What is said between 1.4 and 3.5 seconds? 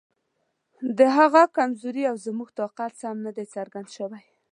کمزوري او زموږ طاقت سم نه دی